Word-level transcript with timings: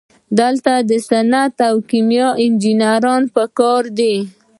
دلته 0.39 0.73
صنعتي 1.09 1.63
او 1.69 1.75
کیمیاوي 1.89 2.37
انجینران 2.45 3.21
پکار 3.35 3.83
دي. 3.97 4.15